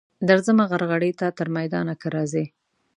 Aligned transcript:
درځمه 0.27 0.63
غرغړې 0.71 1.11
ته 1.19 1.27
تر 1.37 1.47
میدانه 1.55 1.93
که 2.01 2.07
راځې. 2.15 2.45